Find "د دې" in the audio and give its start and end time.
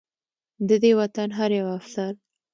0.67-0.91